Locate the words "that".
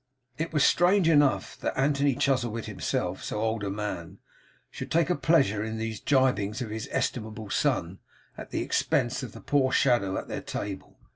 1.59-1.77